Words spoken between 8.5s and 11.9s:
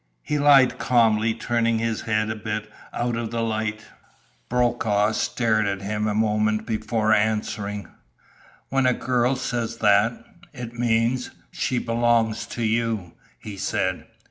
"When a girl says that it means she